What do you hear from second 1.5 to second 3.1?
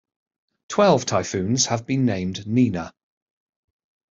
have been named Nina.